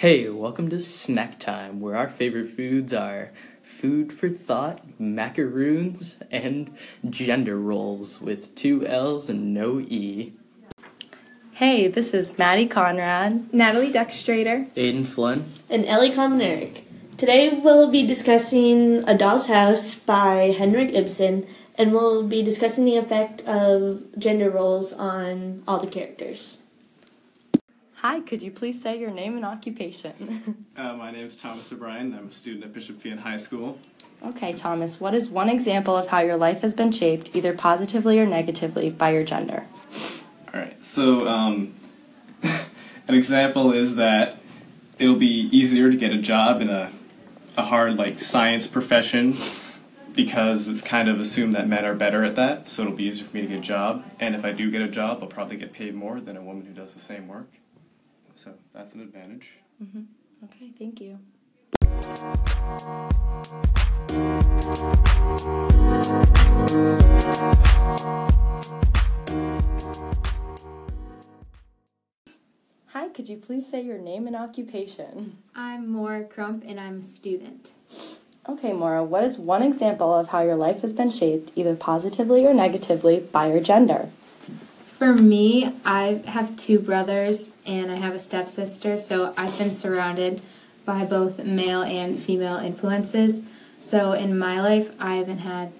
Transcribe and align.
Hey, 0.00 0.30
welcome 0.30 0.70
to 0.70 0.80
Snack 0.80 1.38
Time, 1.38 1.78
where 1.78 1.94
our 1.94 2.08
favorite 2.08 2.48
foods 2.48 2.94
are 2.94 3.32
food 3.62 4.14
for 4.14 4.30
thought, 4.30 4.98
macaroons, 4.98 6.22
and 6.30 6.74
gender 7.10 7.58
roles 7.58 8.18
with 8.18 8.54
two 8.54 8.86
L's 8.86 9.28
and 9.28 9.52
no 9.52 9.78
E. 9.78 10.32
Hey, 11.52 11.86
this 11.86 12.14
is 12.14 12.38
Maddie 12.38 12.66
Conrad. 12.66 13.52
Natalie 13.52 13.92
Dextrader. 13.92 14.72
Aiden 14.72 15.04
Flynn. 15.04 15.44
and 15.68 15.84
Ellie 15.84 16.12
Common 16.12 16.74
Today 17.18 17.50
we'll 17.50 17.90
be 17.90 18.06
discussing 18.06 19.06
A 19.06 19.14
Doll's 19.14 19.48
House 19.48 19.96
by 19.96 20.54
Henrik 20.56 20.94
Ibsen, 20.94 21.46
and 21.74 21.92
we'll 21.92 22.26
be 22.26 22.42
discussing 22.42 22.86
the 22.86 22.96
effect 22.96 23.42
of 23.42 24.02
gender 24.18 24.48
roles 24.48 24.94
on 24.94 25.62
all 25.68 25.78
the 25.78 25.86
characters. 25.86 26.59
Hi, 28.02 28.20
could 28.20 28.42
you 28.42 28.50
please 28.50 28.80
say 28.80 28.98
your 28.98 29.10
name 29.10 29.36
and 29.36 29.44
occupation? 29.44 30.64
Uh, 30.80 30.94
my 30.94 31.10
name 31.10 31.26
is 31.26 31.36
Thomas 31.36 31.70
O'Brien. 31.70 32.14
I'm 32.14 32.28
a 32.28 32.32
student 32.32 32.64
at 32.64 32.72
Bishop 32.72 33.02
Feehan 33.02 33.18
High 33.18 33.36
School. 33.36 33.78
okay, 34.24 34.54
Thomas, 34.54 34.98
what 34.98 35.14
is 35.14 35.28
one 35.28 35.50
example 35.50 35.94
of 35.94 36.08
how 36.08 36.20
your 36.20 36.38
life 36.38 36.62
has 36.62 36.72
been 36.72 36.90
shaped, 36.90 37.36
either 37.36 37.52
positively 37.52 38.18
or 38.18 38.24
negatively, 38.24 38.88
by 38.88 39.10
your 39.10 39.22
gender? 39.22 39.66
All 40.54 40.60
right, 40.60 40.82
so 40.82 41.28
um, 41.28 41.74
an 42.42 43.14
example 43.14 43.72
is 43.72 43.96
that 43.96 44.38
it'll 44.98 45.16
be 45.16 45.50
easier 45.52 45.90
to 45.90 45.96
get 45.98 46.14
a 46.14 46.18
job 46.18 46.62
in 46.62 46.70
a, 46.70 46.90
a 47.58 47.62
hard 47.64 47.96
like 47.96 48.18
science 48.18 48.66
profession 48.66 49.34
because 50.14 50.66
it's 50.66 50.80
kind 50.80 51.10
of 51.10 51.20
assumed 51.20 51.54
that 51.54 51.68
men 51.68 51.84
are 51.84 51.94
better 51.94 52.24
at 52.24 52.36
that. 52.36 52.70
So 52.70 52.84
it'll 52.84 52.94
be 52.94 53.04
easier 53.04 53.26
for 53.26 53.36
me 53.36 53.42
to 53.42 53.48
get 53.48 53.58
a 53.58 53.60
job, 53.60 54.02
and 54.18 54.34
if 54.34 54.46
I 54.46 54.52
do 54.52 54.70
get 54.70 54.80
a 54.80 54.88
job, 54.88 55.18
I'll 55.20 55.28
probably 55.28 55.58
get 55.58 55.74
paid 55.74 55.94
more 55.94 56.20
than 56.22 56.38
a 56.38 56.42
woman 56.42 56.64
who 56.64 56.72
does 56.72 56.94
the 56.94 57.00
same 57.00 57.28
work. 57.28 57.50
So 58.42 58.54
that's 58.72 58.94
an 58.94 59.02
advantage. 59.02 59.58
Mm-hmm. 59.82 60.04
Okay, 60.44 60.70
thank 60.78 60.98
you. 60.98 61.18
Hi, 72.86 73.08
could 73.10 73.28
you 73.28 73.36
please 73.36 73.70
say 73.70 73.82
your 73.82 73.98
name 73.98 74.26
and 74.26 74.34
occupation? 74.34 75.36
I'm 75.54 75.92
Maura 75.92 76.24
Crump 76.24 76.64
and 76.66 76.80
I'm 76.80 77.00
a 77.00 77.02
student. 77.02 77.72
Okay, 78.48 78.72
Maura, 78.72 79.04
what 79.04 79.22
is 79.22 79.38
one 79.38 79.62
example 79.62 80.14
of 80.14 80.28
how 80.28 80.40
your 80.40 80.56
life 80.56 80.80
has 80.80 80.94
been 80.94 81.10
shaped, 81.10 81.52
either 81.56 81.76
positively 81.76 82.46
or 82.46 82.54
negatively, 82.54 83.20
by 83.20 83.52
your 83.52 83.60
gender? 83.60 84.08
For 85.00 85.14
me, 85.14 85.72
I 85.82 86.20
have 86.26 86.56
two 86.56 86.78
brothers 86.78 87.52
and 87.64 87.90
I 87.90 87.94
have 87.94 88.14
a 88.14 88.18
stepsister, 88.18 89.00
so 89.00 89.32
I've 89.34 89.56
been 89.56 89.72
surrounded 89.72 90.42
by 90.84 91.06
both 91.06 91.42
male 91.42 91.80
and 91.80 92.18
female 92.18 92.58
influences. 92.58 93.40
So 93.78 94.12
in 94.12 94.38
my 94.38 94.60
life, 94.60 94.94
I 95.00 95.14
haven't 95.14 95.38
had 95.38 95.72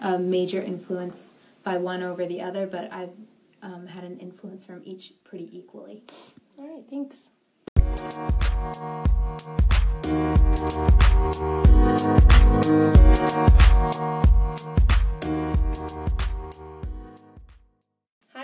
a 0.00 0.16
major 0.16 0.62
influence 0.62 1.32
by 1.64 1.78
one 1.78 2.04
over 2.04 2.24
the 2.24 2.40
other, 2.40 2.68
but 2.68 2.92
I've 2.92 3.10
um, 3.62 3.88
had 3.88 4.04
an 4.04 4.20
influence 4.20 4.64
from 4.64 4.82
each 4.84 5.12
pretty 5.24 5.50
equally. 5.58 6.04
All 6.56 6.68
right, 6.68 6.84
thanks. 6.88 7.30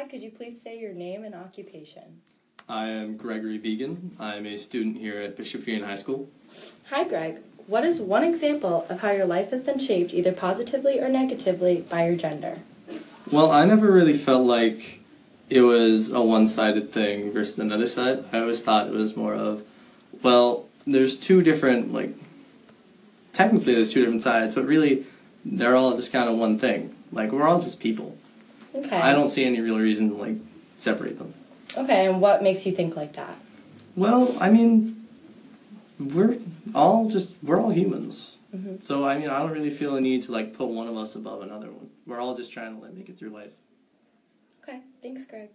Hi, 0.05 0.10
could 0.10 0.22
you 0.22 0.30
please 0.30 0.60
say 0.60 0.78
your 0.78 0.92
name 0.92 1.24
and 1.24 1.34
occupation? 1.34 2.20
I 2.69 2.88
am 2.88 3.16
Gregory 3.16 3.58
Beagan. 3.58 4.14
I'm 4.20 4.44
a 4.44 4.54
student 4.59 4.98
here 4.98 5.19
at 5.19 5.34
Bishop 5.34 5.62
Feehan 5.62 5.82
High 5.82 5.97
School. 5.97 6.28
Hi, 6.91 7.04
Greg. 7.04 7.38
What 7.69 7.87
is 7.87 8.03
one 8.03 8.22
example 8.22 8.84
of 8.91 9.00
how 9.00 9.12
your 9.12 9.25
life 9.25 9.50
has 9.50 9.62
been 9.62 9.78
shaped, 9.78 10.12
either 10.12 10.31
positively 10.31 11.00
or 11.00 11.09
negatively, 11.09 11.87
by 11.88 12.06
your 12.06 12.16
gender? 12.16 12.59
Well, 13.32 13.50
I 13.50 13.64
never 13.64 13.91
really 13.91 14.12
felt 14.12 14.47
like 14.47 15.00
it 15.48 15.62
was 15.62 16.10
a 16.10 16.20
one 16.20 16.48
sided 16.48 16.91
thing 16.91 17.32
versus 17.32 17.59
another 17.59 17.87
side. 17.87 18.26
I 18.31 18.41
always 18.41 18.60
thought 18.60 18.88
it 18.88 18.93
was 18.93 19.16
more 19.16 19.34
of, 19.34 19.62
well, 20.22 20.66
there's 20.87 21.16
two 21.16 21.41
different, 21.41 21.94
like, 21.94 22.14
technically 23.32 23.75
there's 23.75 23.88
two 23.88 24.00
different 24.00 24.22
sides, 24.22 24.54
but 24.54 24.66
really 24.66 25.06
they're 25.47 25.75
all 25.75 25.97
just 25.97 26.12
kind 26.12 26.28
of 26.28 26.37
one 26.37 26.59
thing. 26.59 26.94
Like, 27.10 27.32
we're 27.32 27.48
all 27.48 27.62
just 27.62 27.81
people. 27.81 28.19
Okay. 28.75 28.97
I 28.97 29.12
don't 29.12 29.29
see 29.29 29.45
any 29.45 29.61
real 29.61 29.79
reason 29.79 30.11
to, 30.11 30.17
like, 30.17 30.37
separate 30.79 31.19
them. 31.19 31.33
Okay, 31.77 32.07
and 32.07 32.21
what 32.21 32.43
makes 32.43 32.67
you 32.67 32.73
think 32.73 32.97
like 32.97 33.12
that? 33.15 33.37
Well, 33.97 34.37
I 34.41 34.51
mean, 34.51 35.07
we're 35.99 36.39
all 36.75 37.09
just, 37.09 37.31
we're 37.43 37.61
all 37.61 37.71
humans. 37.71 38.37
Mhm. 38.55 38.83
So, 38.83 39.05
I 39.05 39.19
mean, 39.19 39.31
I 39.31 39.39
don't 39.41 39.53
really 39.53 39.71
feel 39.71 39.97
a 39.97 40.01
need 40.01 40.23
to, 40.23 40.33
like, 40.33 40.55
put 40.55 40.69
one 40.69 40.89
of 40.89 40.97
us 40.97 41.15
above 41.15 41.43
another 41.43 41.71
one. 41.71 41.91
We're 42.07 42.21
all 42.21 42.37
just 42.37 42.53
trying 42.53 42.77
to, 42.77 42.83
like, 42.83 42.95
make 42.95 43.09
it 43.09 43.17
through 43.19 43.31
life. 43.31 43.53
Okay, 44.62 44.81
thanks, 45.03 45.25
Greg. 45.27 45.51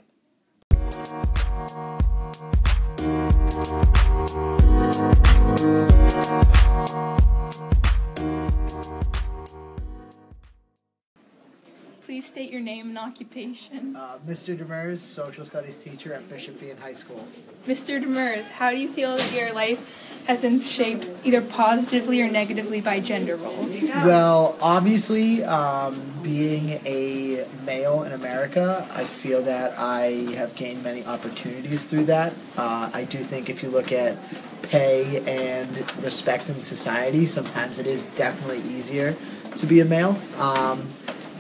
State 12.50 12.56
your 12.56 12.66
name 12.66 12.90
and 12.90 12.98
occupation. 12.98 13.96
Uh, 13.96 14.18
Mr. 14.28 14.58
Demers, 14.58 14.98
social 14.98 15.46
studies 15.46 15.78
teacher 15.78 16.16
at 16.16 16.28
Bishop 16.30 16.60
Feehan 16.60 16.80
High 16.80 16.94
School. 16.94 17.28
Mr. 17.68 18.04
Demers, 18.04 18.44
how 18.46 18.72
do 18.72 18.78
you 18.78 18.92
feel 18.92 19.16
that 19.16 19.32
your 19.32 19.54
life 19.54 20.26
has 20.26 20.42
been 20.42 20.60
shaped 20.60 21.08
either 21.24 21.44
positively 21.44 22.20
or 22.24 22.28
negatively 22.28 22.82
by 22.82 23.02
gender 23.02 23.36
roles? 23.36 23.84
Well, 23.84 24.58
obviously, 24.62 25.44
um, 25.44 26.02
being 26.24 26.82
a 26.88 27.46
male 27.68 28.02
in 28.02 28.14
America, 28.14 28.88
I 28.96 29.04
feel 29.04 29.44
that 29.44 29.78
I 29.78 30.34
have 30.34 30.56
gained 30.56 30.84
many 30.84 31.06
opportunities 31.06 31.84
through 31.84 32.06
that. 32.06 32.34
Uh, 32.58 32.90
I 32.92 33.04
do 33.04 33.20
think 33.20 33.52
if 33.52 33.62
you 33.62 33.70
look 33.70 33.92
at 33.92 34.18
pay 34.64 35.20
and 35.28 35.70
respect 36.04 36.50
in 36.50 36.60
society, 36.64 37.28
sometimes 37.28 37.78
it 37.78 37.86
is 37.86 38.06
definitely 38.06 38.64
easier 38.74 39.16
to 39.58 39.68
be 39.68 39.82
a 39.82 39.86
male. 39.86 40.18
Um, 40.40 40.88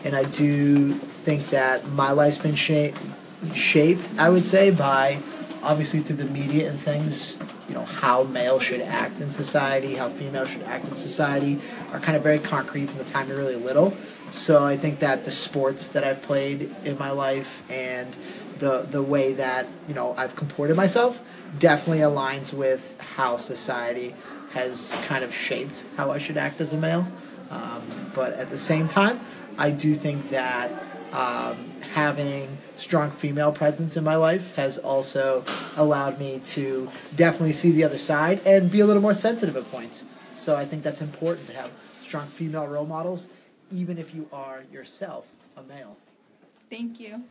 and 0.04 0.16
I 0.16 0.24
do 0.24 0.94
think 0.94 1.50
that 1.50 1.88
my 1.90 2.12
life's 2.12 2.38
been 2.38 2.56
shaped, 2.56 3.00
shaped, 3.54 4.10
I 4.18 4.30
would 4.30 4.46
say, 4.46 4.72
by 4.72 5.20
obviously 5.62 6.00
through 6.00 6.18
the 6.18 6.26
media 6.26 6.70
and 6.70 6.80
things, 6.80 7.36
you 7.68 7.76
know, 7.76 7.86
how 7.86 8.24
male 8.24 8.60
should 8.60 8.82
act 8.82 9.22
in 9.22 9.32
society, 9.32 9.96
how 9.96 10.10
female 10.10 10.46
should 10.46 10.64
act 10.64 10.86
in 10.86 10.98
society 10.98 11.60
are 11.92 12.00
kind 12.00 12.16
of 12.16 12.24
very 12.24 12.40
concrete 12.40 12.88
from 12.88 12.98
the 12.98 13.04
time 13.04 13.28
you're 13.28 13.38
really 13.38 13.56
little. 13.56 13.94
So 14.32 14.64
I 14.64 14.78
think 14.78 15.00
that 15.00 15.26
the 15.26 15.32
sports 15.32 15.90
that 15.90 16.04
I've 16.04 16.22
played 16.22 16.74
in 16.84 16.98
my 16.98 17.12
life 17.12 17.64
and 17.70 18.16
the 18.60 18.86
the 18.90 19.02
way 19.02 19.34
that, 19.34 19.68
you 19.88 19.94
know, 19.94 20.14
I've 20.18 20.36
comported 20.36 20.76
myself 20.76 21.22
definitely 21.58 22.00
aligns 22.00 22.54
with 22.54 23.00
how 23.00 23.38
society 23.38 24.16
has 24.52 24.92
kind 25.08 25.24
of 25.24 25.34
shaped 25.34 25.84
how 25.96 26.12
I 26.12 26.18
should 26.18 26.38
act 26.38 26.60
as 26.62 26.74
a 26.74 26.78
male. 26.78 27.08
Um, 27.50 27.81
but 28.14 28.34
at 28.34 28.50
the 28.50 28.58
same 28.58 28.88
time, 28.88 29.20
I 29.59 29.72
do 29.72 29.94
think 29.94 30.30
that 30.30 30.72
um, 31.12 31.58
having 31.92 32.58
strong 32.78 33.12
female 33.12 33.52
presence 33.52 33.97
in 33.97 34.06
my 34.06 34.16
life 34.16 34.56
has 34.56 34.78
also 34.78 35.44
allowed 35.75 36.18
me 36.18 36.40
to 36.46 36.90
definitely 37.18 37.52
see 37.52 37.72
the 37.72 37.84
other 37.84 37.98
side 37.98 38.40
and 38.46 38.72
be 38.72 38.80
a 38.80 38.86
little 38.86 39.02
more 39.02 39.14
sensitive 39.14 39.58
at 39.58 39.69
points. 39.69 40.06
So 40.36 40.56
I 40.56 40.64
think 40.64 40.81
that's 40.81 41.02
important 41.02 41.48
to 41.48 41.53
have 41.56 41.72
strong 42.02 42.28
female 42.28 42.68
role 42.68 42.86
models, 42.86 43.28
even 43.69 43.98
if 43.98 44.16
you 44.16 44.30
are 44.31 44.64
yourself 44.72 45.28
a 45.57 45.63
male. 45.63 45.98
Thank 46.69 47.01
you. 47.01 47.24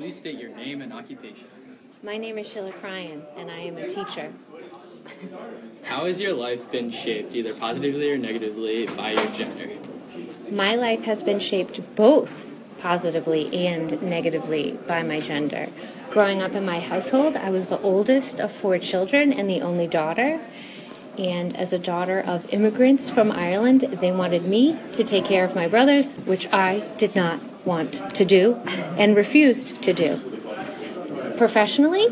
Please 0.00 0.16
state 0.16 0.38
your 0.38 0.48
name 0.56 0.80
and 0.80 0.94
occupation. 0.94 1.44
My 2.02 2.16
name 2.16 2.38
is 2.38 2.48
Sheila 2.48 2.72
Cryan, 2.72 3.22
and 3.36 3.50
I 3.50 3.58
am 3.58 3.76
a 3.76 3.86
teacher. 3.86 4.32
How 5.82 6.06
has 6.06 6.18
your 6.18 6.32
life 6.32 6.72
been 6.72 6.88
shaped, 6.88 7.34
either 7.34 7.52
positively 7.52 8.10
or 8.10 8.16
negatively, 8.16 8.86
by 8.86 9.12
your 9.12 9.26
gender? 9.32 9.68
My 10.50 10.74
life 10.74 11.02
has 11.02 11.22
been 11.22 11.38
shaped 11.38 11.96
both 11.96 12.50
positively 12.78 13.54
and 13.54 14.00
negatively 14.00 14.78
by 14.86 15.02
my 15.02 15.20
gender. 15.20 15.68
Growing 16.08 16.40
up 16.40 16.52
in 16.52 16.64
my 16.64 16.80
household, 16.80 17.36
I 17.36 17.50
was 17.50 17.66
the 17.66 17.78
oldest 17.82 18.40
of 18.40 18.50
four 18.50 18.78
children 18.78 19.34
and 19.34 19.50
the 19.50 19.60
only 19.60 19.86
daughter. 19.86 20.40
And 21.18 21.54
as 21.54 21.74
a 21.74 21.78
daughter 21.78 22.20
of 22.20 22.50
immigrants 22.54 23.10
from 23.10 23.30
Ireland, 23.30 23.82
they 23.82 24.12
wanted 24.12 24.46
me 24.46 24.78
to 24.94 25.04
take 25.04 25.26
care 25.26 25.44
of 25.44 25.54
my 25.54 25.68
brothers, 25.68 26.14
which 26.24 26.50
I 26.50 26.88
did 26.96 27.14
not 27.14 27.49
want 27.64 28.14
to 28.14 28.24
do 28.24 28.54
and 28.96 29.16
refused 29.16 29.82
to 29.82 29.92
do. 29.92 30.20
Professionally, 31.36 32.08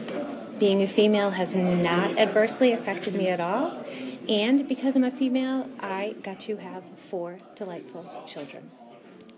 being 0.59 0.83
a 0.83 0.89
female 0.89 1.31
has 1.31 1.55
not 1.55 2.19
adversely 2.19 2.73
affected 2.73 3.15
me 3.15 3.29
at 3.29 3.41
all. 3.41 3.85
And 4.29 4.69
because 4.69 4.95
I'm 4.97 5.05
a 5.05 5.11
female, 5.11 5.69
I 5.81 6.15
got 6.23 6.41
to 6.41 6.57
have 6.57 6.83
four 6.97 7.39
delightful 7.55 8.05
children. 8.27 8.71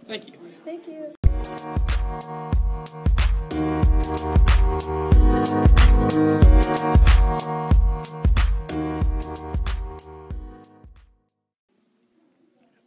Thank 0.06 0.32
you. 0.32 0.38
Thank 0.64 0.86
you. 0.88 1.14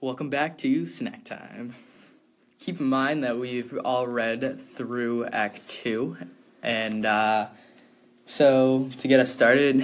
Welcome 0.02 0.30
back 0.30 0.58
to 0.58 0.86
Snack 0.86 1.24
Time. 1.24 1.76
Keep 2.63 2.80
in 2.80 2.86
mind 2.86 3.25
that 3.25 3.38
we've 3.38 3.77
all 3.83 4.07
read 4.07 4.57
through 4.75 5.25
Act 5.25 5.68
2. 5.68 6.15
And 6.62 7.06
uh, 7.06 7.48
so, 8.25 8.89
to 9.00 9.07
get 9.10 9.19
us 9.19 9.33
started, 9.33 9.81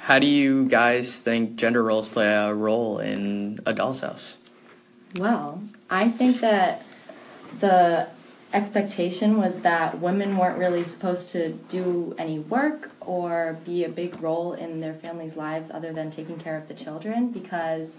how 0.00 0.18
do 0.18 0.26
you 0.26 0.64
guys 0.64 1.18
think 1.18 1.56
gender 1.56 1.82
roles 1.82 2.08
play 2.08 2.32
a 2.32 2.54
role 2.54 3.00
in 3.00 3.60
A 3.66 3.74
Doll's 3.74 4.00
House? 4.00 4.38
Well, 5.18 5.62
I 5.90 6.08
think 6.08 6.40
that 6.40 6.82
the 7.60 8.08
expectation 8.54 9.36
was 9.36 9.60
that 9.60 10.00
women 10.00 10.38
weren't 10.38 10.56
really 10.56 10.84
supposed 10.84 11.28
to 11.30 11.52
do 11.52 12.14
any 12.16 12.38
work 12.38 12.92
or 13.02 13.58
be 13.66 13.84
a 13.84 13.90
big 13.90 14.22
role 14.22 14.54
in 14.54 14.80
their 14.80 14.94
families' 14.94 15.36
lives 15.36 15.70
other 15.70 15.92
than 15.92 16.10
taking 16.10 16.38
care 16.38 16.56
of 16.56 16.66
the 16.68 16.74
children 16.74 17.30
because 17.30 17.98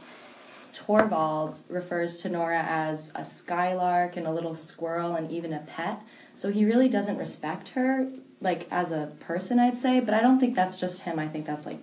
Torvald 0.73 1.55
refers 1.69 2.17
to 2.19 2.29
Nora 2.29 2.65
as 2.67 3.11
a 3.15 3.23
skylark 3.23 4.17
and 4.17 4.25
a 4.25 4.31
little 4.31 4.55
squirrel 4.55 5.15
and 5.15 5.31
even 5.31 5.53
a 5.53 5.59
pet. 5.59 6.01
So 6.35 6.51
he 6.51 6.65
really 6.65 6.89
doesn't 6.89 7.17
respect 7.17 7.69
her, 7.69 8.09
like 8.41 8.67
as 8.71 8.91
a 8.91 9.11
person, 9.19 9.59
I'd 9.59 9.77
say. 9.77 9.99
But 9.99 10.13
I 10.13 10.21
don't 10.21 10.39
think 10.39 10.55
that's 10.55 10.79
just 10.79 11.03
him. 11.03 11.19
I 11.19 11.27
think 11.27 11.45
that's 11.45 11.65
like 11.65 11.79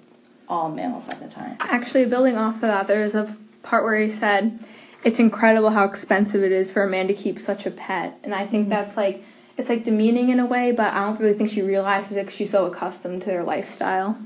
all 0.49 0.69
males 0.69 1.09
at 1.09 1.21
the 1.21 1.29
time. 1.29 1.57
Actually, 1.61 2.07
building 2.07 2.37
off 2.37 2.57
of 2.57 2.63
that, 2.63 2.89
there 2.89 3.03
was 3.03 3.15
a 3.15 3.37
part 3.63 3.85
where 3.85 3.99
he 4.01 4.11
said, 4.11 4.59
"It's 5.05 5.21
incredible 5.21 5.71
how 5.71 5.85
expensive 5.85 6.43
it 6.43 6.53
is 6.53 6.73
for 6.73 6.83
a 6.83 6.89
man 6.89 7.07
to 7.07 7.15
keep 7.15 7.39
such 7.39 7.67
a 7.67 7.71
pet," 7.71 8.19
and 8.25 8.35
I 8.35 8.47
think 8.47 8.65
mm-hmm. 8.65 8.71
that's 8.71 8.97
like 8.97 9.23
it's 9.61 9.69
like 9.69 9.85
demeaning 9.85 10.31
in 10.31 10.41
a 10.41 10.47
way, 10.47 10.73
but 10.73 10.93
I 10.93 11.05
don't 11.05 11.21
really 11.21 11.35
think 11.35 11.51
she 11.51 11.63
realizes 11.63 12.17
it 12.17 12.23
because 12.23 12.35
she's 12.35 12.51
so 12.51 12.67
accustomed 12.67 13.21
to 13.23 13.27
their 13.27 13.45
lifestyle. 13.45 14.19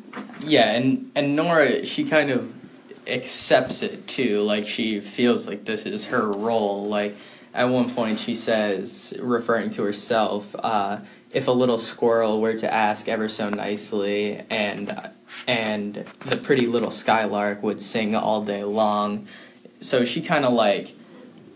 Yeah, 0.46 0.72
and, 0.72 1.10
and 1.14 1.34
Nora, 1.34 1.84
she 1.84 2.04
kind 2.04 2.30
of 2.30 2.54
accepts 3.06 3.82
it 3.82 4.06
too. 4.06 4.42
Like, 4.42 4.66
she 4.66 5.00
feels 5.00 5.46
like 5.46 5.64
this 5.64 5.86
is 5.86 6.06
her 6.06 6.30
role. 6.30 6.86
Like, 6.86 7.14
at 7.52 7.64
one 7.64 7.94
point, 7.94 8.18
she 8.18 8.34
says, 8.34 9.14
referring 9.20 9.70
to 9.70 9.82
herself, 9.84 10.54
uh, 10.58 10.98
if 11.32 11.48
a 11.48 11.52
little 11.52 11.78
squirrel 11.78 12.40
were 12.40 12.56
to 12.56 12.72
ask 12.72 13.08
ever 13.08 13.28
so 13.28 13.48
nicely, 13.48 14.42
and 14.50 15.10
and 15.48 16.04
the 16.26 16.36
pretty 16.36 16.66
little 16.66 16.90
skylark 16.90 17.62
would 17.62 17.80
sing 17.80 18.14
all 18.14 18.44
day 18.44 18.64
long. 18.64 19.26
So 19.80 20.04
she 20.04 20.22
kind 20.22 20.44
of 20.44 20.52
like, 20.52 20.92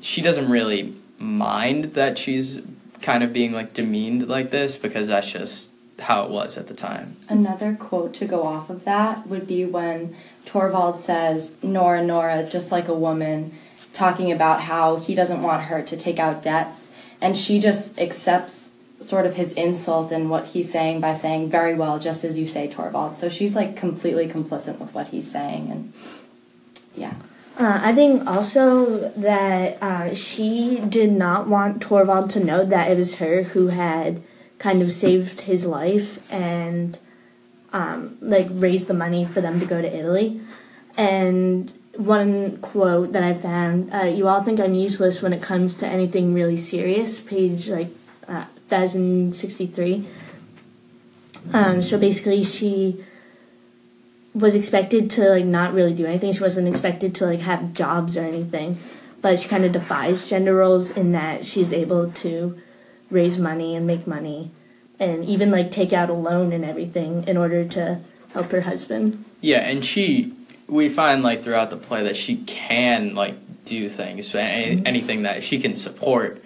she 0.00 0.21
doesn't 0.21 0.50
really 0.50 0.97
mind 1.19 1.95
that 1.95 2.19
she's 2.19 2.62
kind 3.03 3.23
of 3.23 3.33
being 3.33 3.53
like 3.53 3.75
demeaned 3.75 4.29
like 4.29 4.50
this 4.50 4.77
because 4.77 5.09
that's 5.09 5.31
just 5.31 5.71
how 6.00 6.25
it 6.25 6.31
was 6.31 6.56
at 6.56 6.69
the 6.69 6.75
time. 6.75 7.17
Another 7.29 7.75
quote 7.75 8.15
to 8.15 8.25
go 8.25 8.45
off 8.45 8.71
of 8.71 8.85
that 8.85 9.27
would 9.27 9.47
be 9.47 9.65
when 9.65 10.17
Torvald 10.49 10.99
says, 10.99 11.62
Nora, 11.62 12.03
Nora, 12.03 12.43
just 12.43 12.73
like 12.73 12.89
a 12.89 12.95
woman, 12.95 13.53
talking 13.93 14.33
about 14.33 14.62
how 14.62 14.97
he 14.97 15.15
doesn't 15.15 15.43
want 15.43 15.65
her 15.65 15.83
to 15.83 15.95
take 15.95 16.19
out 16.19 16.43
debts. 16.43 16.91
And 17.21 17.37
she 17.37 17.61
just 17.61 18.00
accepts 18.00 18.73
sort 18.99 19.27
of 19.27 19.35
his 19.35 19.53
insult 19.53 20.11
and 20.11 20.31
what 20.31 20.47
he's 20.47 20.73
saying 20.73 21.03
by 21.03 21.12
saying, 21.12 21.50
very 21.50 21.75
well, 21.75 21.99
just 21.99 22.25
as 22.25 22.39
you 22.39 22.47
say, 22.47 22.67
Torvald. 22.67 23.15
So 23.15 23.29
she's 23.29 23.55
like 23.55 23.77
completely 23.77 24.27
complicit 24.27 24.79
with 24.79 24.95
what 24.95 25.09
he's 25.09 25.31
saying. 25.31 25.71
And 25.71 25.93
yeah. 26.95 27.15
Uh, 27.59 27.81
I 27.83 27.93
think 27.93 28.27
also 28.27 29.11
that 29.11 29.83
uh, 29.83 30.15
she 30.15 30.81
did 30.89 31.12
not 31.12 31.47
want 31.47 31.83
Torvald 31.83 32.31
to 32.31 32.41
know 32.43 32.65
that 32.65 32.91
it 32.91 32.97
was 32.97 33.17
her 33.17 33.43
who 33.43 33.67
had 33.67 34.23
kind 34.59 34.81
of 34.81 34.93
saved 34.93 35.43
his 35.43 35.67
life 35.67 36.33
and 36.33 36.99
um, 37.73 38.17
like 38.20 38.49
raise 38.50 38.87
the 38.87 38.94
money 38.94 39.25
for 39.25 39.41
them 39.41 39.61
to 39.61 39.67
go 39.67 39.81
to 39.81 39.97
Italy. 39.97 40.41
And 40.97 41.73
one 41.97 42.59
quote 42.59 43.12
that 43.12 43.23
I 43.23 43.35
found: 43.35 43.93
uh, 43.93 44.05
"You 44.05 44.29
all 44.29 44.43
think 44.43 44.61
I'm 44.61 44.75
useless 44.75 45.23
when 45.23 45.32
it 45.32 45.43
comes 45.43 45.76
to 45.79 45.87
anything 45.87 46.35
really 46.35 46.56
serious." 46.56 47.20
Page 47.20 47.69
like 47.69 47.88
uh, 48.26 48.44
thousand 48.69 49.35
sixty 49.35 49.67
three. 49.67 50.06
Um, 51.53 51.81
so 51.82 51.99
basically, 51.99 52.43
she 52.43 53.05
was 54.35 54.55
expected 54.55 55.11
to 55.11 55.31
like 55.31 55.44
not 55.44 55.73
really 55.73 55.94
do 55.94 56.06
anything. 56.06 56.32
She 56.32 56.41
wasn't 56.41 56.69
expected 56.69 57.14
to 57.17 57.26
like 57.26 57.41
have 57.41 57.73
jobs 57.73 58.17
or 58.17 58.23
anything, 58.23 58.79
but 59.23 59.38
she 59.41 59.49
kind 59.49 59.64
of 59.64 59.73
defies 59.73 60.29
gender 60.29 60.55
roles 60.55 60.91
in 60.91 61.12
that 61.12 61.44
she's 61.44 61.73
able 61.73 62.11
to 62.12 62.61
raise 63.11 63.38
money 63.38 63.75
and 63.75 63.87
make 63.87 64.06
money, 64.06 64.50
and 65.00 65.25
even 65.25 65.50
like 65.50 65.71
take 65.71 65.93
out 65.93 66.11
a 66.11 66.15
loan 66.15 66.53
and 66.53 66.65
everything 66.65 67.25
in 67.27 67.37
order 67.37 67.65
to 67.65 68.00
help 68.33 68.50
her 68.50 68.62
husband. 68.62 69.25
Yeah, 69.41 69.61
and 69.61 69.85
she, 69.85 70.33
we 70.67 70.89
find 70.89 71.23
like 71.23 71.45
throughout 71.45 71.71
the 71.71 71.77
play 71.77 72.05
that 72.05 72.17
she 72.17 72.37
can 72.37 73.15
like 73.15 73.37
do 73.65 73.89
things, 73.89 74.35
any, 74.35 74.77
mm-hmm. 74.77 74.87
anything 74.87 75.23
that 75.23 75.43
she 75.43 75.61
can 75.61 75.77
support 75.77 76.43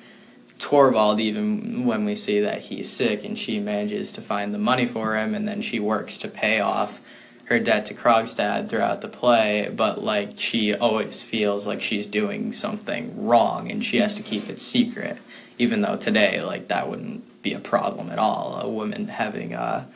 Torvald, 0.59 1.19
even 1.19 1.85
when 1.87 2.05
we 2.05 2.15
see 2.15 2.41
that 2.41 2.61
he's 2.61 2.91
sick, 2.91 3.25
and 3.25 3.37
she 3.37 3.59
manages 3.59 4.13
to 4.13 4.21
find 4.21 4.55
the 4.55 4.59
money 4.59 4.87
for 4.87 5.17
him, 5.17 5.35
and 5.35 5.47
then 5.49 5.61
she 5.61 5.81
works 5.81 6.19
to 6.19 6.29
pay 6.29 6.61
off 6.61 7.01
her 7.45 7.59
debt 7.59 7.87
to 7.87 7.95
Krogstad 7.95 8.69
throughout 8.69 9.01
the 9.01 9.09
play, 9.09 9.71
but 9.75 10.03
like 10.03 10.39
she 10.39 10.75
always 10.75 11.23
feels 11.23 11.67
like 11.67 11.83
she's 11.83 12.07
doing 12.07 12.53
something 12.53 13.27
wrong 13.27 13.71
and 13.71 13.85
she 13.85 13.99
has 13.99 14.15
to 14.15 14.23
keep 14.23 14.49
it 14.49 14.61
secret, 14.61 15.19
even 15.59 15.83
though 15.83 15.97
today 15.97 16.41
like 16.43 16.69
that 16.69 16.89
wouldn't 16.89 17.43
be 17.43 17.53
a 17.53 17.61
problem 17.61 18.11
at 18.11 18.19
all. 18.19 18.61
A 18.61 18.69
woman 18.69 19.09
having 19.09 19.55
uh, 19.55 19.87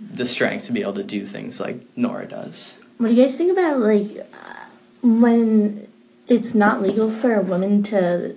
the 0.00 0.26
strength 0.26 0.66
to 0.66 0.72
be 0.72 0.82
able 0.82 0.94
to 0.94 1.04
do 1.04 1.24
things 1.26 1.60
like 1.60 1.80
Nora 1.96 2.26
does. 2.26 2.78
What 2.98 3.08
do 3.08 3.14
you 3.14 3.22
guys 3.22 3.36
think 3.36 3.52
about 3.52 3.80
like 3.80 4.26
uh, 4.32 4.64
when 5.02 5.88
it's 6.28 6.54
not 6.54 6.80
legal 6.80 7.10
for 7.10 7.34
a 7.34 7.42
woman 7.42 7.82
to 7.84 8.36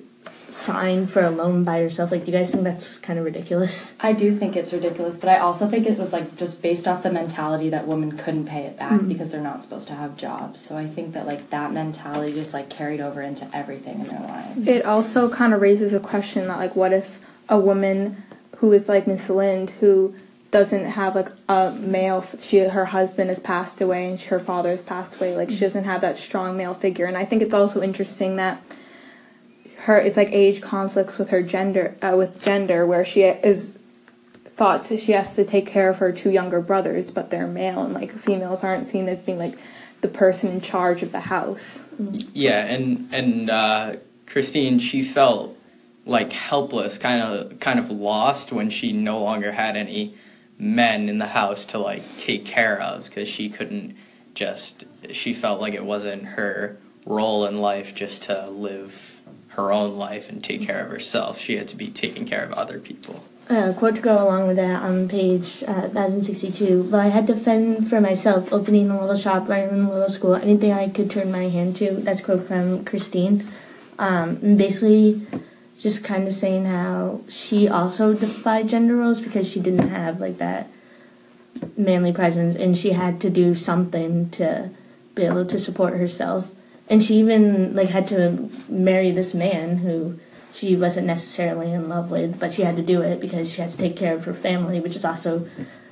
sign 0.56 1.06
for 1.06 1.22
a 1.22 1.30
loan 1.30 1.66
by 1.66 1.80
herself? 1.80 2.12
Like, 2.12 2.24
do 2.24 2.31
you 2.31 2.38
guys 2.38 2.52
think 2.52 2.63
that's 2.63 2.98
kind 2.98 3.19
of 3.19 3.25
ridiculous? 3.25 3.94
I 4.00 4.13
do 4.13 4.34
think 4.34 4.56
it's 4.56 4.72
ridiculous, 4.72 5.18
but 5.18 5.30
I 5.30 5.38
also 5.38 5.68
think 5.68 5.86
it 5.86 5.98
was 5.98 6.13
like 6.13 6.38
just 6.38 6.62
based 6.62 6.88
off 6.88 7.04
the 7.04 7.12
mentality 7.12 7.69
that 7.69 7.88
women 7.88 8.18
couldn't 8.18 8.45
pay 8.45 8.62
it 8.62 8.78
back 8.78 9.02
mm. 9.02 9.07
because 9.07 9.31
they're 9.31 9.42
not 9.42 9.64
supposed 9.64 9.88
to 9.90 9.95
have 9.95 10.16
jobs. 10.16 10.62
So 10.62 10.78
I 10.78 10.88
think 10.88 11.14
that 11.14 11.28
like 11.28 11.50
that 11.50 11.74
mentality 11.74 12.33
just 12.33 12.54
like 12.54 12.69
carried 12.69 13.02
over 13.02 13.21
into 13.21 13.50
everything 13.54 14.00
in 14.00 14.07
their 14.07 14.21
lives. 14.21 14.66
It 14.66 14.85
also 14.85 15.30
kind 15.30 15.54
of 15.54 15.59
raises 15.59 15.92
a 15.92 16.00
question 16.00 16.47
that, 16.47 16.57
like, 16.57 16.76
what 16.76 16.94
if 16.94 17.19
a 17.50 17.59
woman 17.59 18.24
who 18.57 18.71
is 18.71 18.88
like 18.88 19.07
Miss 19.07 19.30
Lind, 19.30 19.71
who 19.71 20.16
doesn't 20.52 20.85
have 20.85 21.16
like 21.16 21.31
a 21.50 21.71
male, 21.81 22.26
she 22.40 22.59
her 22.59 22.85
husband 22.85 23.28
has 23.28 23.40
passed 23.40 23.81
away 23.81 24.07
and 24.07 24.21
her 24.21 24.40
father 24.40 24.69
has 24.69 24.81
passed 24.81 25.18
away, 25.18 25.35
like 25.35 25.50
she 25.50 25.57
mm. 25.57 25.68
doesn't 25.68 25.83
have 25.83 26.00
that 26.00 26.18
strong 26.18 26.56
male 26.56 26.74
figure. 26.74 27.06
And 27.06 27.18
I 27.18 27.26
think 27.26 27.42
it's 27.42 27.54
also 27.54 27.81
interesting 27.81 28.38
that 28.38 28.62
her 29.85 29.97
it's 29.97 30.18
like 30.18 30.31
age 30.31 30.61
conflicts 30.61 31.18
with 31.18 31.30
her 31.30 31.44
gender, 31.44 31.95
uh, 32.01 32.15
with 32.18 32.42
gender, 32.42 32.85
where 32.85 33.06
she 33.06 33.23
is 33.23 33.80
thought 34.56 34.87
she 34.87 35.11
has 35.11 35.35
to 35.35 35.44
take 35.44 35.68
care 35.68 35.89
of 35.89 35.97
her 35.99 36.11
two 36.11 36.31
younger 36.31 36.61
brothers, 36.61 37.11
but 37.11 37.30
they're 37.30 37.47
male, 37.47 37.83
and 37.83 37.94
like 37.94 38.11
females 38.11 38.63
aren't 38.63 38.87
seen 38.87 39.07
as 39.07 39.21
being 39.21 39.37
like 39.37 39.57
the 40.01 40.07
person 40.07 40.49
in 40.49 40.61
charge 40.61 41.04
of 41.04 41.11
the 41.11 41.21
house. 41.21 41.83
Yeah, 41.99 42.65
and 42.65 43.07
and 43.13 43.49
uh, 43.49 43.95
Christine, 44.25 44.80
she 44.80 45.04
felt 45.04 45.56
like 46.06 46.31
helpless, 46.33 46.97
kind 46.97 47.21
of 47.21 47.59
kind 47.59 47.77
of 47.77 47.92
lost 47.92 48.51
when 48.51 48.71
she 48.71 48.92
no 48.92 49.21
longer 49.21 49.51
had 49.51 49.75
any 49.75 50.15
men 50.57 51.09
in 51.09 51.19
the 51.19 51.27
house 51.27 51.65
to 51.68 51.77
like 51.77 52.01
take 52.18 52.45
care 52.45 52.81
of 52.81 53.06
because 53.06 53.27
she 53.27 53.49
couldn't 53.49 53.95
just 54.33 54.85
she 55.11 55.33
felt 55.33 55.61
like 55.61 55.73
it 55.73 55.83
wasn't 55.83 56.23
her 56.23 56.77
role 57.06 57.45
in 57.45 57.57
life 57.59 57.94
just 57.94 58.23
to 58.23 58.49
live 58.49 59.15
her 59.56 59.71
own 59.71 59.97
life 59.97 60.30
and 60.30 60.44
take 60.44 60.62
care 60.62 60.83
of 60.83 60.90
herself. 60.90 61.40
She 61.40 61.57
had 61.57 61.68
to 61.69 61.76
be 61.76 61.88
taking 61.88 62.26
care 62.26 62.44
of 62.44 62.52
other 62.54 62.80
people. 62.80 63.24
Uh, 63.47 63.74
quote 63.74 63.95
to 63.95 64.02
go 64.02 64.16
along 64.24 64.47
with 64.47 64.56
that 64.56 64.81
on 64.81 65.07
page 65.07 65.64
uh, 65.68 65.88
1062. 65.94 66.90
Well, 66.90 67.00
I 67.00 67.09
had 67.09 67.28
to 67.28 67.35
fend 67.35 67.88
for 67.88 68.02
myself, 68.02 68.52
opening 68.52 68.90
a 68.90 69.00
little 69.00 69.16
shop, 69.16 69.47
running 69.47 69.83
a 69.83 69.90
little 69.90 70.09
school, 70.09 70.33
anything 70.33 70.74
I 70.74 70.90
could 70.90 71.12
turn 71.12 71.31
my 71.31 71.47
hand 71.50 71.76
to. 71.78 71.92
That's 71.94 72.21
a 72.21 72.24
quote 72.24 72.44
from 72.44 72.83
Christine. 72.85 73.44
Um, 74.00 74.40
and 74.42 74.57
basically, 74.57 75.28
just 75.78 76.04
kind 76.04 76.28
of 76.28 76.33
saying 76.33 76.66
how 76.66 77.21
she 77.28 77.68
also 77.68 78.16
defied 78.16 78.68
gender 78.68 78.95
roles 78.95 79.21
because 79.21 79.50
she 79.50 79.59
didn't 79.59 79.90
have 79.90 80.19
like 80.19 80.40
that 80.40 80.68
manly 81.78 82.12
presence, 82.12 82.56
and 82.56 82.76
she 82.76 82.92
had 82.94 83.21
to 83.21 83.30
do 83.30 83.54
something 83.54 84.30
to 84.31 84.71
be 85.14 85.24
able 85.24 85.45
to 85.45 85.59
support 85.59 85.94
herself. 85.94 86.52
And 86.89 87.04
she 87.04 87.15
even 87.15 87.75
like 87.75 87.89
had 87.89 88.07
to 88.09 88.49
marry 88.69 89.11
this 89.11 89.33
man 89.33 89.77
who 89.77 90.19
she 90.54 90.75
wasn't 90.75 91.07
necessarily 91.07 91.71
in 91.73 91.89
love 91.89 92.11
with, 92.11 92.39
but 92.39 92.54
she 92.54 92.61
had 92.61 92.75
to 92.77 92.83
do 92.83 93.01
it 93.01 93.19
because 93.19 93.54
she 93.54 93.61
had 93.61 93.71
to 93.71 93.77
take 93.77 93.97
care 93.97 94.15
of 94.15 94.23
her 94.25 94.33
family, 94.33 94.80
which 94.80 94.95
is 94.95 95.04
also 95.04 95.49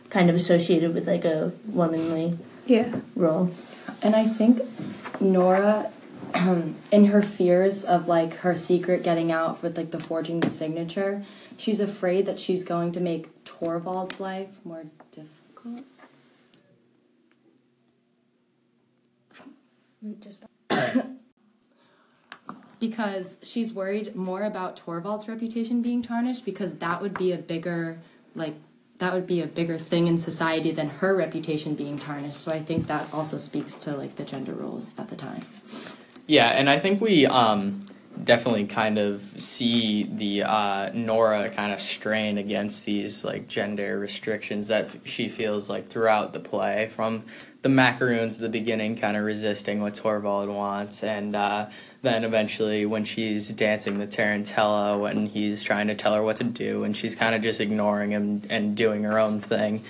kind 0.10 0.30
of 0.30 0.36
associated 0.36 0.94
with 0.94 1.08
like 1.08 1.26
a 1.26 1.52
womanly 1.68 2.38
Yeah. 2.66 3.00
role. 3.16 3.50
And 4.02 4.16
I 4.16 4.26
think 4.26 4.62
Nora, 5.20 5.92
um, 6.36 6.76
in 6.92 7.06
her 7.06 7.22
fears 7.22 7.84
of 7.84 8.08
like 8.08 8.36
her 8.36 8.56
secret 8.56 9.04
getting 9.04 9.32
out 9.32 9.62
with 9.64 9.76
like 9.76 9.92
the 9.92 10.00
forging 10.00 10.40
the 10.40 10.50
signature, 10.50 11.26
she's 11.58 11.80
afraid 11.80 12.26
that 12.28 12.40
she's 12.40 12.64
going 12.64 12.92
to 12.94 13.00
make 13.00 13.44
Torvald's 13.44 14.20
life 14.20 14.64
more 14.64 14.86
difficult. 15.12 15.84
Just 20.20 20.44
Because 22.80 23.38
she's 23.42 23.74
worried 23.74 24.14
more 24.14 24.44
about 24.44 24.76
Torvald's 24.76 25.30
reputation 25.30 25.82
being 25.82 26.02
tarnished 26.02 26.44
because 26.44 26.76
that 26.80 27.02
would 27.02 27.14
be 27.14 27.32
a 27.32 27.38
bigger 27.38 28.00
like 28.36 28.56
that 29.00 29.14
would 29.14 29.28
be 29.28 29.42
a 29.42 29.48
bigger 29.48 29.78
thing 29.78 30.08
in 30.08 30.18
society 30.18 30.72
than 30.72 30.90
her 30.90 31.16
reputation 31.16 31.76
being 31.76 31.98
tarnished. 31.98 32.40
So 32.40 32.52
I 32.52 32.62
think 32.62 32.88
that 32.88 33.14
also 33.14 33.38
speaks 33.38 33.78
to 33.80 33.96
like 33.96 34.16
the 34.16 34.24
gender 34.24 34.54
roles 34.54 34.98
at 35.00 35.10
the 35.10 35.16
time. 35.16 35.44
Yeah, 36.28 36.48
and 36.50 36.70
I 36.70 36.80
think 36.80 37.02
we 37.02 37.26
um, 37.26 37.86
definitely 38.24 38.66
kind 38.66 38.98
of 38.98 39.24
see 39.42 40.04
the 40.04 40.44
uh, 40.44 40.92
Nora 40.94 41.50
kind 41.50 41.74
of 41.74 41.82
strain 41.82 42.38
against 42.38 42.86
these 42.86 43.24
like 43.24 43.48
gender 43.48 44.00
restrictions 44.00 44.68
that 44.68 44.90
she 45.04 45.28
feels 45.28 45.70
like 45.70 45.90
throughout 45.90 46.32
the 46.34 46.40
play, 46.40 46.88
from 46.90 47.24
the 47.64 47.70
macaroons 47.70 48.36
at 48.36 48.42
the 48.42 48.50
beginning, 48.50 48.98
kind 48.98 49.18
of 49.18 49.24
resisting 49.24 49.82
what 49.82 49.96
Torvald 49.96 50.50
wants, 50.50 51.02
and 51.02 51.36
uh, 51.36 51.68
then 52.02 52.26
eventually 52.26 52.86
when 52.86 53.06
she's 53.06 53.48
dancing 53.48 54.00
the 54.00 54.06
Tarantella, 54.06 55.00
when 55.00 55.28
he's 55.28 55.64
trying 55.64 55.88
to 55.88 55.96
tell 55.96 56.14
her 56.14 56.22
what 56.22 56.36
to 56.38 56.44
do, 56.44 56.84
and 56.84 56.96
she's 56.96 57.16
kind 57.16 57.34
of 57.34 57.42
just 57.42 57.62
ignoring 57.62 58.12
him 58.12 58.44
and 58.50 58.76
doing 58.76 59.04
her 59.04 59.18
own 59.18 59.40
thing. 59.40 59.84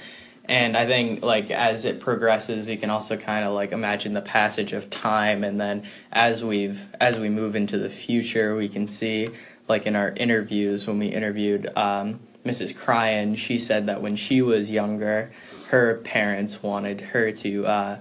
And 0.45 0.77
I 0.77 0.85
think 0.85 1.23
like 1.23 1.49
as 1.49 1.85
it 1.85 1.99
progresses, 1.99 2.69
you 2.69 2.77
can 2.77 2.91
also 2.91 3.17
kind 3.17 3.43
of 3.43 3.53
like 3.53 3.71
imagine 3.71 4.13
the 4.13 4.21
passage 4.21 4.71
of 4.73 4.91
time, 4.91 5.43
and 5.43 5.59
then 5.59 5.83
as 6.11 6.43
we've 6.43 6.85
as 7.01 7.17
we 7.17 7.29
move 7.29 7.55
into 7.55 7.79
the 7.79 7.89
future, 7.89 8.55
we 8.55 8.69
can 8.69 8.87
see 8.87 9.29
like 9.67 9.87
in 9.87 9.95
our 9.95 10.11
interviews 10.11 10.85
when 10.85 10.99
we 10.99 11.07
interviewed 11.07 11.75
um, 11.75 12.19
Mrs. 12.45 12.75
Cryan, 12.75 13.35
she 13.35 13.57
said 13.57 13.85
that 13.85 14.01
when 14.01 14.15
she 14.15 14.41
was 14.41 14.69
younger, 14.69 15.31
her 15.69 15.95
parents 15.95 16.61
wanted 16.61 16.99
her 17.01 17.31
to 17.31 17.65
uh, 17.65 17.97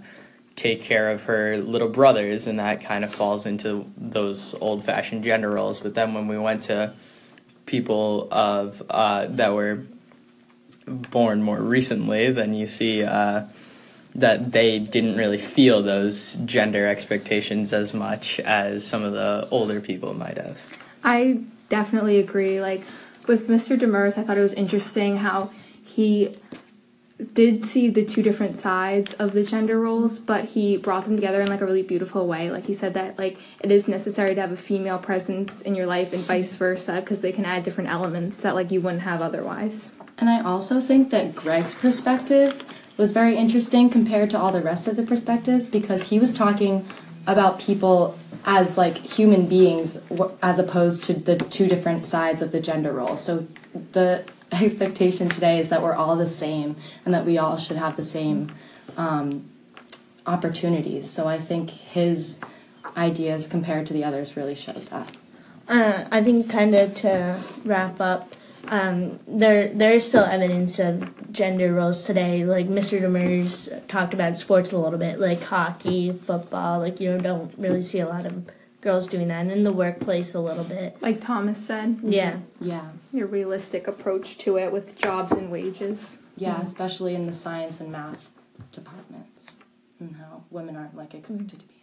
take 0.57 0.83
care 0.83 1.11
of 1.11 1.25
her 1.25 1.57
little 1.59 1.89
brothers, 1.89 2.47
and 2.47 2.59
that 2.59 2.83
kind 2.83 3.05
of 3.05 3.15
falls 3.15 3.47
into 3.47 3.91
those 3.97 4.55
old-fashioned 4.61 5.23
gender 5.23 5.51
roles. 5.51 5.81
But 5.81 5.95
then 5.95 6.13
when 6.15 6.27
we 6.27 6.39
went 6.39 6.63
to 6.65 6.93
people 7.67 8.29
of 8.33 8.83
uh, 8.91 9.27
that 9.27 9.53
were 9.53 9.85
born 10.87 11.43
more 11.43 11.61
recently, 11.61 12.33
then 12.33 12.55
you 12.55 12.67
see 12.67 13.05
uh, 13.05 13.45
that 14.15 14.53
they 14.53 14.79
didn't 14.79 15.17
really 15.17 15.39
feel 15.39 15.83
those 15.83 16.35
gender 16.45 16.87
expectations 16.87 17.73
as 17.73 17.95
much 17.95 18.41
as 18.41 18.87
some 18.87 19.03
of 19.03 19.13
the 19.13 19.49
older 19.51 19.81
people 19.81 20.13
might 20.15 20.37
have. 20.37 20.61
I 21.05 21.43
definitely 21.69 22.19
agree. 22.19 22.61
Like 22.61 22.83
with 23.27 23.49
Mr. 23.49 23.79
Demers, 23.79 24.19
I 24.19 24.23
thought 24.23 24.39
it 24.39 24.43
was 24.43 24.55
interesting 24.55 25.19
how 25.19 25.51
he 25.83 26.35
did 27.35 27.65
see 27.65 27.89
the 27.89 28.05
two 28.05 28.23
different 28.23 28.57
sides 28.57 29.13
of 29.15 29.33
the 29.33 29.43
gender 29.43 29.81
roles, 29.81 30.19
but 30.19 30.47
he 30.47 30.77
brought 30.77 31.05
them 31.05 31.15
together 31.15 31.41
in 31.41 31.47
like 31.47 31.61
a 31.61 31.67
really 31.67 31.83
beautiful 31.83 32.27
way. 32.27 32.51
Like 32.51 32.67
he 32.67 32.75
said 32.75 32.95
that 32.95 33.19
like 33.19 33.39
it 33.61 33.71
is 33.71 33.89
necessary 33.89 34.35
to 34.35 34.41
have 34.41 34.53
a 34.53 34.57
female 34.57 34.99
presence 34.99 35.63
in 35.63 35.75
your 35.75 35.87
life 35.87 36.13
and 36.13 36.23
vice 36.23 36.55
versa 36.55 36.97
because 36.97 37.21
they 37.21 37.33
can 37.33 37.45
add 37.45 37.63
different 37.63 37.91
elements 37.91 38.41
that 38.41 38.55
like 38.55 38.71
you 38.71 38.81
wouldn't 38.81 39.03
have 39.03 39.21
otherwise. 39.21 39.93
And 40.19 40.29
I 40.29 40.43
also 40.43 40.81
think 40.81 41.11
that 41.11 41.35
Greg's 41.35 41.75
perspective 41.75 42.65
was 42.97 43.13
very 43.13 43.37
interesting 43.37 43.89
compared 43.89 44.31
to 44.31 44.39
all 44.39 44.53
the 44.53 44.61
rest 44.61 44.87
of 44.87 44.97
the 44.97 45.03
perspectives 45.03 45.69
because 45.69 46.11
he 46.11 46.19
was 46.19 46.33
talking 46.33 46.85
about 47.27 47.59
people 47.59 48.17
as 48.45 48.77
like 48.77 48.99
human 48.99 49.47
beings 49.47 49.99
as 50.43 50.59
opposed 50.59 51.05
to 51.05 51.15
the 51.15 51.37
two 51.37 51.67
different 51.67 52.05
sides 52.05 52.43
of 52.43 52.53
the 52.53 52.61
gender 52.61 52.93
role. 52.93 53.17
So 53.17 53.47
the 53.93 54.25
expectation 54.53 55.29
today 55.29 55.59
is 55.59 55.69
that 55.69 55.83
we're 55.83 55.95
all 55.95 56.17
the 56.17 56.27
same 56.27 56.77
and 57.05 57.15
that 57.15 57.25
we 57.25 57.39
all 57.39 57.57
should 57.57 57.77
have 57.77 57.97
the 57.97 58.03
same 58.03 58.53
um, 58.97 59.49
opportunities. 60.27 61.09
So 61.09 61.27
I 61.27 61.39
think 61.39 61.71
his 61.71 62.39
ideas 62.97 63.47
compared 63.47 63.87
to 63.87 63.93
the 63.93 64.05
others 64.05 64.37
really 64.37 64.55
showed 64.55 64.87
that. 64.87 65.17
Uh, 65.69 66.05
I 66.11 66.23
think 66.23 66.51
kind 66.51 66.75
of 66.75 66.95
to 66.97 67.39
wrap 67.65 68.01
up, 68.01 68.35
um, 68.73 69.19
there 69.29 69.69
there 69.69 69.93
is 69.93 70.09
still 70.09 70.25
evidence 70.25 70.79
of 70.79 71.31
gender 71.31 71.73
roles 71.75 72.05
today. 72.07 72.45
Like 72.45 72.69
Mr. 72.69 73.01
Demers 73.03 73.69
talked 73.87 74.15
about 74.15 74.37
sports 74.39 74.73
a 74.73 74.79
little 74.79 74.99
bit, 74.99 75.21
like 75.21 75.43
hockey, 75.43 76.11
football. 76.13 76.79
Like 76.79 76.99
you 76.99 77.19
don't 77.19 77.53
really 77.59 77.83
see 77.83 78.01
a 78.01 78.09
lot 78.09 78.25
of 78.25 78.51
girls 78.81 79.07
doing 79.07 79.29
that 79.29 79.43
and 79.43 79.51
in 79.53 79.63
the 79.63 79.73
workplace 79.73 80.35
a 80.35 80.41
little 80.41 80.65
bit. 80.65 80.97
Like 81.03 81.21
Thomas 81.21 81.65
said, 81.65 81.99
Yeah, 82.03 82.39
Yeah. 82.61 82.91
a 83.15 83.25
realistic 83.27 83.87
approach 83.87 84.39
to 84.39 84.57
it 84.57 84.73
with 84.73 84.97
jobs 84.99 85.33
and 85.33 85.51
wages. 85.53 86.19
Yeah, 86.37 86.61
especially 86.61 87.15
in 87.15 87.27
the 87.27 87.33
science 87.33 87.79
and 87.81 87.93
math 87.93 88.31
departments 88.73 89.63
and 90.01 90.17
how 90.17 90.45
women 90.51 90.77
aren't 90.77 90.97
like 90.97 91.15
expected 91.15 91.61
to 91.61 91.67
be 91.67 91.75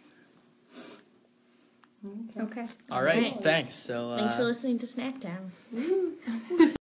in 2.02 2.28
that. 2.36 2.42
Okay. 2.50 2.62
Okay. 2.62 2.66
All 2.90 3.02
right, 3.02 3.32
Okay. 3.32 3.38
thanks. 3.42 3.74
So 3.76 4.10
uh, 4.10 4.18
thanks 4.18 4.34
for 4.34 4.44
listening 4.44 4.78
to 4.80 4.86
Snack 4.86 5.20
Town. 5.20 5.52